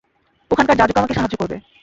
ওখানকার 0.51 0.75
যাজক 0.77 0.95
আমাকে 0.97 1.15
সাহায্য 1.15 1.35
করবে। 1.39 1.55